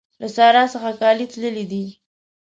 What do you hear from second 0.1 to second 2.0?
له سارا څخه کالي تللي دي.